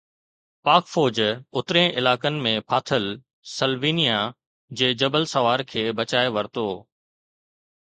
پاڪ 0.67 0.83
فوج 0.93 1.17
اترين 1.57 1.85
علائقن 1.99 2.39
۾ 2.47 2.55
ڦاٿل 2.71 3.05
سلووينيا 3.57 4.17
جي 4.81 4.91
جبل 5.05 5.31
سوار 5.35 5.67
کي 5.71 5.87
بچائي 6.01 6.29
ورتو 6.35 6.67